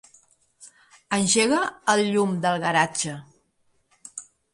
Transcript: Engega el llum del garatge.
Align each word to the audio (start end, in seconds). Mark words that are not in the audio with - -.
Engega 1.17 1.59
el 1.93 2.01
llum 2.15 2.33
del 2.47 2.57
garatge. 2.63 3.13